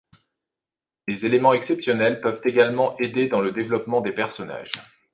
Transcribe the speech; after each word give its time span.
Les 1.07 1.27
éléments 1.27 1.53
exceptionnels 1.53 2.21
peuvent 2.21 2.41
également 2.43 2.97
aider 2.97 3.27
dans 3.27 3.39
le 3.39 3.51
développement 3.51 4.01
des 4.01 4.13
personnages. 4.13 4.71